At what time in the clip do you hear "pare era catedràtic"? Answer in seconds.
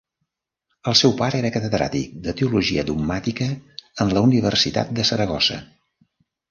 1.19-2.17